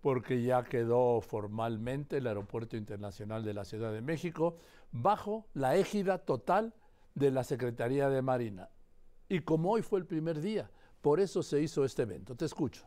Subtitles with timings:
[0.00, 4.56] porque ya quedó formalmente el Aeropuerto Internacional de la Ciudad de México
[4.92, 6.74] bajo la égida total
[7.14, 8.70] de la Secretaría de Marina.
[9.28, 12.34] Y como hoy fue el primer día, por eso se hizo este evento.
[12.34, 12.84] Te escucho.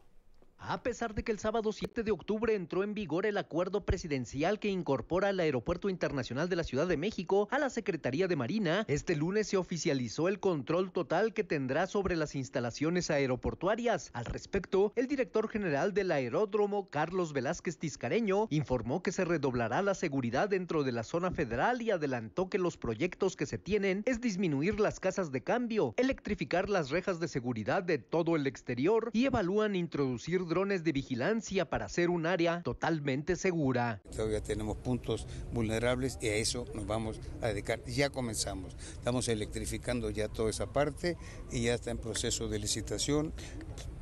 [0.65, 4.59] A pesar de que el sábado 7 de octubre entró en vigor el acuerdo presidencial
[4.59, 8.85] que incorpora al Aeropuerto Internacional de la Ciudad de México a la Secretaría de Marina,
[8.87, 14.09] este lunes se oficializó el control total que tendrá sobre las instalaciones aeroportuarias.
[14.13, 19.95] Al respecto, el director general del aeródromo, Carlos Velázquez Tiscareño, informó que se redoblará la
[19.95, 24.21] seguridad dentro de la zona federal y adelantó que los proyectos que se tienen es
[24.21, 29.25] disminuir las casas de cambio, electrificar las rejas de seguridad de todo el exterior y
[29.25, 34.03] evalúan introducir drones de vigilancia para hacer un área totalmente segura.
[34.15, 37.83] Todavía tenemos puntos vulnerables y a eso nos vamos a dedicar.
[37.85, 41.17] Ya comenzamos, estamos electrificando ya toda esa parte
[41.51, 43.33] y ya está en proceso de licitación,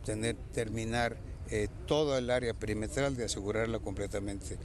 [0.03, 1.15] tener, terminar
[1.49, 4.57] eh, toda el área perimetral de asegurarla completamente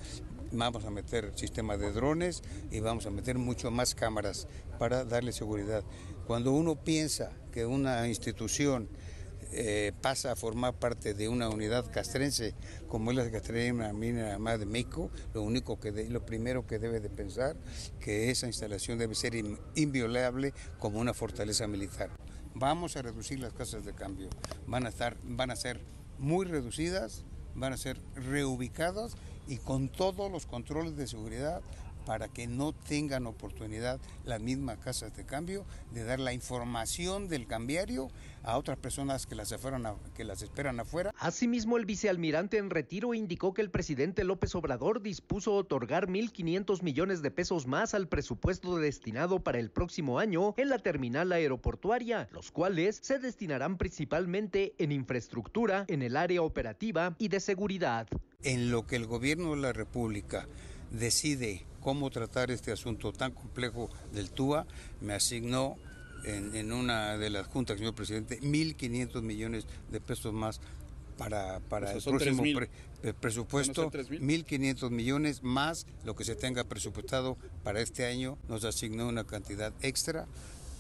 [0.53, 4.47] vamos a meter sistema de drones y vamos a meter mucho más cámaras
[4.79, 5.85] para darle seguridad.
[6.27, 8.89] Cuando uno piensa que una institución
[9.53, 12.55] eh, pasa a formar parte de una unidad castrense
[12.89, 17.11] como es la Castrense Mina de México, lo único que lo primero que debe de
[17.11, 17.57] pensar
[18.01, 19.35] que esa instalación debe ser
[19.75, 22.11] inviolable como una fortaleza militar.
[22.55, 24.29] Vamos a reducir las casas de cambio,
[24.67, 25.81] van a estar, van a ser
[26.19, 27.25] muy reducidas,
[27.55, 29.17] van a ser reubicadas
[29.49, 31.63] y con todos los controles de seguridad
[32.07, 37.47] para que no tengan oportunidad las mismas casas de cambio de dar la información del
[37.47, 38.09] cambiario
[38.45, 39.53] a otras personas que las,
[40.15, 41.13] que las esperan afuera.
[41.19, 47.23] Asimismo, el vicealmirante en retiro indicó que el presidente López Obrador dispuso otorgar 1.500 millones
[47.23, 52.53] de pesos más al presupuesto destinado para el próximo año en la terminal aeroportuaria, los
[52.53, 58.07] cuales se destinarán principalmente en infraestructura, en el área operativa y de seguridad.
[58.45, 60.47] En lo que el gobierno de la República
[60.93, 64.67] decide cómo tratar este asunto tan complejo del TUA,
[65.01, 65.77] me asignó
[66.25, 70.61] en, una de las juntas, señor presidente, 1.500 millones de pesos más
[71.17, 72.43] para, para el próximo
[73.21, 79.23] presupuesto, 1.500 millones más lo que se tenga presupuestado para este año, nos asignó una
[79.23, 80.27] cantidad extra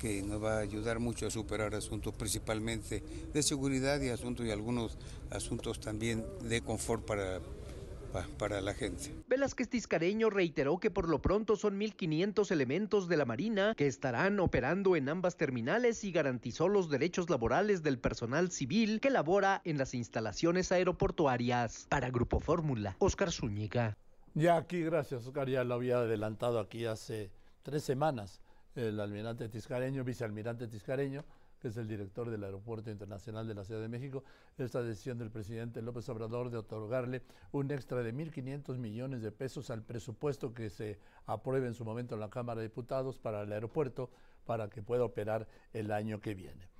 [0.00, 4.50] que nos va a ayudar mucho a superar asuntos principalmente de seguridad y asuntos y
[4.50, 4.98] algunos
[5.30, 7.38] asuntos también de confort para,
[8.38, 9.14] para la gente.
[9.28, 14.40] Velázquez Tiscareño reiteró que por lo pronto son 1.500 elementos de la Marina que estarán
[14.40, 19.78] operando en ambas terminales y garantizó los derechos laborales del personal civil que labora en
[19.78, 21.86] las instalaciones aeroportuarias.
[21.88, 23.96] Para Grupo Fórmula, Oscar Zúñiga.
[24.34, 27.30] Ya aquí, gracias Oscar, ya lo había adelantado aquí hace
[27.62, 28.40] tres semanas
[28.76, 31.24] el almirante Tiscareño, vicealmirante Tiscareño,
[31.66, 34.22] que es el director del Aeropuerto Internacional de la Ciudad de México,
[34.56, 39.68] esta decisión del presidente López Obrador de otorgarle un extra de 1.500 millones de pesos
[39.70, 43.52] al presupuesto que se apruebe en su momento en la Cámara de Diputados para el
[43.52, 44.10] aeropuerto
[44.44, 46.68] para que pueda operar el año que viene.